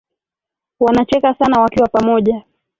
[0.79, 2.43] Wanacheka sana wakiwa pamoja